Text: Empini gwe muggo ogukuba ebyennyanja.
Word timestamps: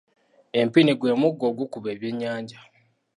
Empini 0.59 0.93
gwe 0.99 1.11
muggo 1.21 1.43
ogukuba 1.51 1.87
ebyennyanja. 1.95 2.59